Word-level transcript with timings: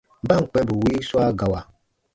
Ba 0.27 0.35
ǹ 0.39 0.41
kpɛ̃ 0.51 0.61
bù 0.67 0.75
wii 0.81 1.05
swa 1.07 1.23
gawa, 1.39 1.59